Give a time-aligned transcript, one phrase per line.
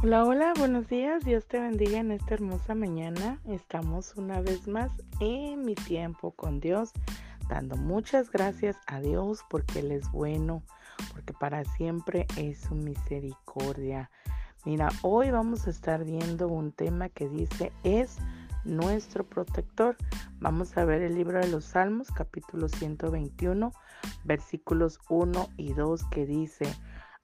[0.00, 1.24] Hola, hola, buenos días.
[1.24, 3.40] Dios te bendiga en esta hermosa mañana.
[3.48, 6.92] Estamos una vez más en mi tiempo con Dios,
[7.48, 10.62] dando muchas gracias a Dios porque Él es bueno,
[11.10, 14.08] porque para siempre es su misericordia.
[14.64, 18.18] Mira, hoy vamos a estar viendo un tema que dice es
[18.64, 19.96] nuestro protector.
[20.38, 23.72] Vamos a ver el libro de los Salmos, capítulo 121,
[24.22, 26.72] versículos 1 y 2 que dice,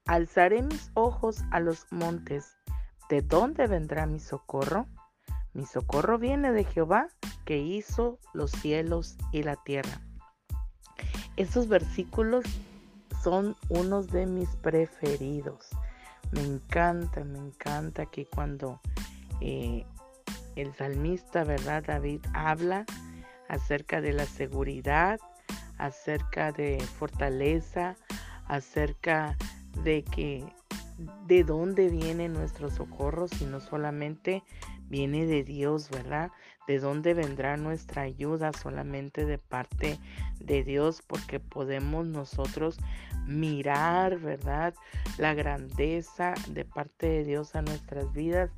[0.06, 2.53] Alzaré mis ojos a los montes
[3.08, 4.86] ¿De dónde vendrá mi socorro?
[5.52, 7.08] Mi socorro viene de Jehová,
[7.44, 10.00] que hizo los cielos y la tierra.
[11.36, 12.44] Esos versículos
[13.22, 15.68] son unos de mis preferidos.
[16.32, 18.80] Me encanta, me encanta que cuando
[19.40, 19.84] eh,
[20.56, 21.84] el salmista, ¿verdad?
[21.86, 22.84] David habla
[23.48, 25.20] acerca de la seguridad,
[25.78, 27.96] acerca de fortaleza,
[28.46, 29.36] acerca
[29.82, 30.44] de que
[31.26, 34.42] de dónde viene nuestro socorro, sino solamente
[34.88, 36.30] viene de Dios, ¿verdad?
[36.68, 39.98] De dónde vendrá nuestra ayuda, solamente de parte
[40.40, 42.78] de Dios, porque podemos nosotros
[43.26, 44.74] mirar, ¿verdad?
[45.18, 48.50] La grandeza de parte de Dios a nuestras vidas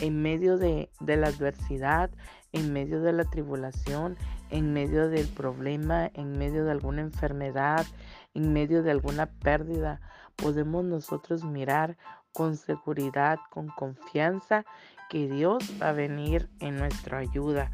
[0.00, 2.10] en medio de, de la adversidad,
[2.52, 4.16] en medio de la tribulación,
[4.50, 7.86] en medio del problema, en medio de alguna enfermedad,
[8.34, 10.00] en medio de alguna pérdida
[10.36, 11.96] podemos nosotros mirar
[12.32, 14.64] con seguridad, con confianza,
[15.10, 17.70] que Dios va a venir en nuestra ayuda.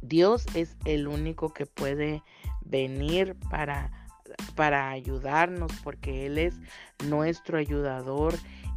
[0.00, 2.22] Dios es el único que puede
[2.62, 3.90] venir para,
[4.54, 6.54] para ayudarnos porque Él es
[7.04, 8.34] nuestro ayudador,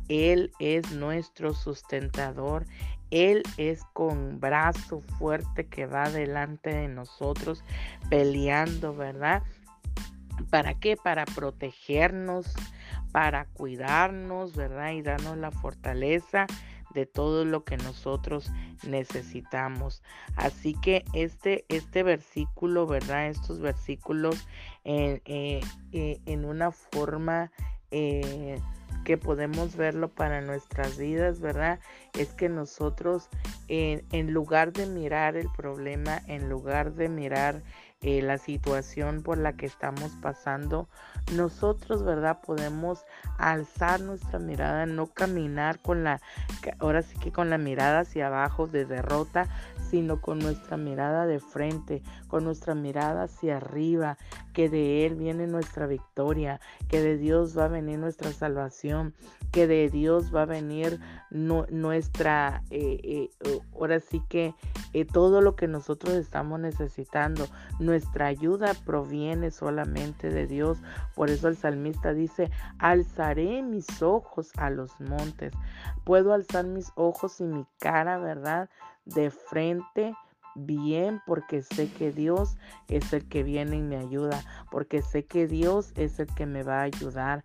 [0.10, 2.66] Él es nuestro sustentador,
[3.12, 7.64] Él es con brazo fuerte que va delante de nosotros
[8.10, 9.44] peleando, ¿verdad?
[10.50, 10.98] ¿Para qué?
[10.98, 12.54] Para protegernos,
[13.12, 14.92] para cuidarnos, ¿verdad?
[14.92, 16.48] Y darnos la fortaleza
[16.94, 18.52] de todo lo que nosotros
[18.88, 20.04] necesitamos.
[20.36, 23.28] Así que este, este versículo, ¿verdad?
[23.28, 24.48] Estos versículos
[24.84, 27.52] en, eh, eh, en una forma
[27.92, 28.60] eh,
[29.06, 31.80] que podemos verlo para nuestras vidas, ¿verdad?
[32.18, 33.30] Es que nosotros
[33.68, 37.64] en lugar de mirar el problema, en lugar de mirar
[38.04, 40.88] eh, la situación por la que estamos pasando,
[41.36, 42.40] nosotros, ¿verdad?
[42.42, 43.06] Podemos
[43.38, 46.20] alzar nuestra mirada, no caminar con la,
[46.80, 49.48] ahora sí que con la mirada hacia abajo de derrota,
[49.92, 54.18] sino con nuestra mirada de frente, con nuestra mirada hacia arriba,
[54.54, 59.14] que de Él viene nuestra victoria, que de Dios va a venir nuestra salvación,
[59.52, 64.56] que de Dios va a venir nuestra, eh, eh, ahora sí que
[65.12, 67.48] todo lo que nosotros estamos necesitando,
[67.92, 70.78] nuestra ayuda proviene solamente de Dios.
[71.14, 75.52] Por eso el salmista dice, alzaré mis ojos a los montes.
[76.06, 78.70] Puedo alzar mis ojos y mi cara, ¿verdad?
[79.04, 80.16] De frente
[80.56, 82.56] bien porque sé que Dios
[82.88, 84.42] es el que viene y me ayuda,
[84.72, 87.44] porque sé que Dios es el que me va a ayudar,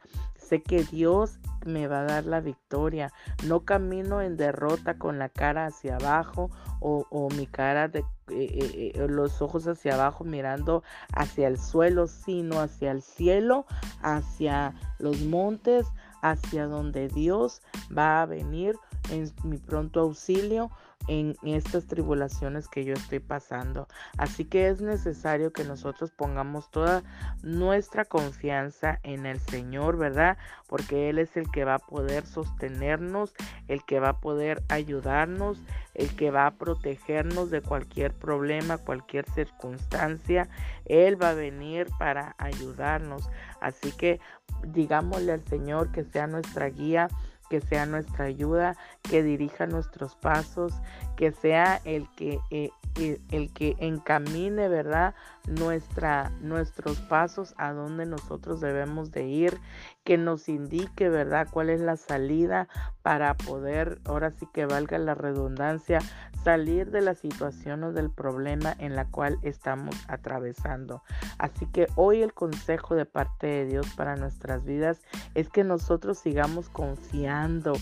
[0.49, 3.13] sé que Dios me va a dar la victoria.
[3.45, 8.93] No camino en derrota con la cara hacia abajo o, mi cara de eh, eh,
[8.95, 13.67] eh, los ojos hacia abajo mirando hacia el suelo, sino hacia el cielo,
[14.03, 15.87] hacia los montes,
[16.23, 17.61] hacia donde Dios
[17.97, 18.77] va a venir
[19.11, 20.71] en mi pronto auxilio
[21.09, 23.87] en estas tribulaciones que yo estoy pasando.
[24.19, 27.05] Así que es necesario que nosotros pongamos toda
[27.43, 30.37] nuestra confianza en el Señor, ¿verdad?
[30.67, 33.35] Porque Él es el que va a poder sostenernos,
[33.69, 35.63] el que va a poder ayudarnos,
[35.95, 40.49] el que va a protegernos de cualquier problema, cualquier circunstancia.
[40.87, 43.31] Él va a venir para ayudarnos.
[43.61, 44.21] Así que
[44.67, 47.09] digámosle al Señor que sea nuestra guía
[47.49, 50.73] que sea nuestra ayuda, que dirija nuestros pasos,
[51.17, 55.15] que sea el que, eh, eh, el que encamine, ¿verdad?
[55.47, 59.61] Nuestra, nuestros pasos a donde nosotros debemos de ir,
[60.07, 61.49] que nos indique, ¿verdad?
[61.51, 62.69] Cuál es la salida
[63.03, 65.99] para poder, ahora sí que valga la redundancia,
[66.45, 71.03] salir de la situación o del problema en la cual estamos atravesando.
[71.39, 75.03] Así que hoy el consejo de parte de Dios para nuestras vidas
[75.35, 77.73] es que nosotros sigamos confiando,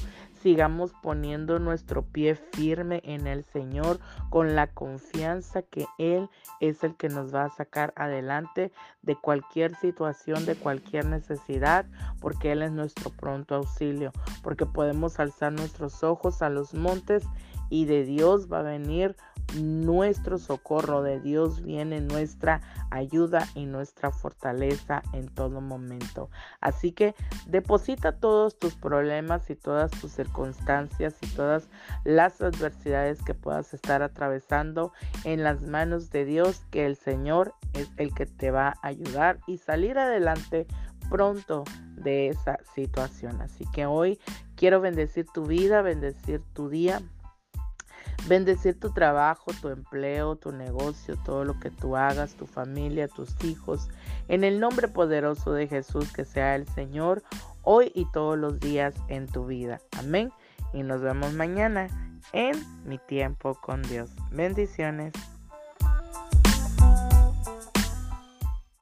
[0.44, 3.98] sigamos poniendo nuestro pie firme en el Señor
[4.28, 6.28] con la confianza que Él
[6.60, 8.70] es el que nos va a sacar adelante
[9.00, 11.86] de cualquier situación, de cualquier necesidad,
[12.20, 14.12] porque Él es nuestro pronto auxilio,
[14.42, 17.26] porque podemos alzar nuestros ojos a los montes
[17.70, 19.16] y de Dios va a venir
[19.54, 22.60] nuestro socorro, de Dios viene nuestra
[22.90, 26.30] ayuda y nuestra fortaleza en todo momento.
[26.60, 27.14] Así que
[27.46, 31.68] deposita todos tus problemas y todas tus circunstancias y todas
[32.04, 34.92] las adversidades que puedas estar atravesando
[35.24, 39.38] en las manos de Dios, que el Señor es el que te va a ayudar
[39.46, 40.66] y salir adelante
[41.10, 41.64] pronto
[41.96, 43.40] de esa situación.
[43.40, 44.18] Así que hoy
[44.56, 47.02] quiero bendecir tu vida, bendecir tu día,
[48.26, 53.34] bendecir tu trabajo, tu empleo, tu negocio, todo lo que tú hagas, tu familia, tus
[53.44, 53.88] hijos.
[54.28, 57.22] En el nombre poderoso de Jesús, que sea el Señor
[57.62, 59.80] hoy y todos los días en tu vida.
[59.98, 60.32] Amén.
[60.72, 61.88] Y nos vemos mañana
[62.32, 64.10] en mi tiempo con Dios.
[64.30, 65.12] Bendiciones.